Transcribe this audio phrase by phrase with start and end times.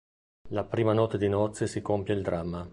[0.49, 2.67] La prima notte di nozze si compie il dramma.